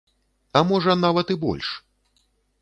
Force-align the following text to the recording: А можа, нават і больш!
А 0.59 0.63
можа, 0.69 0.95
нават 1.05 1.27
і 1.35 1.37
больш! 1.45 1.67